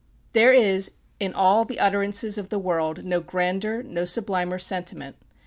[0.33, 5.15] There is in all the utterances of the world no grander, no sublimer sentiment.